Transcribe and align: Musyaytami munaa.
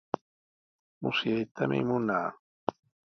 Musyaytami 1.01 1.79
munaa. 1.87 2.27